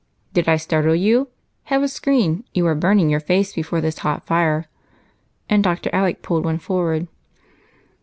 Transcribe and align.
"Did 0.33 0.49
I 0.49 0.55
startle 0.55 0.95
you? 0.95 1.27
Have 1.65 1.83
a 1.83 1.87
screen 1.87 2.43
you 2.55 2.65
are 2.65 2.73
burning 2.73 3.11
your 3.11 3.19
face 3.19 3.53
before 3.53 3.81
this 3.81 3.99
hot 3.99 4.25
fire." 4.25 4.65
And 5.47 5.63
Dr. 5.63 5.91
Alec 5.93 6.23
pulled 6.23 6.43
one 6.43 6.57
forward. 6.57 7.07